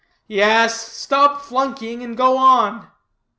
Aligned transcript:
"Yes, 0.25 0.81
stop 0.97 1.43
flunkying 1.43 2.01
and 2.03 2.17
go 2.17 2.35
on." 2.35 2.87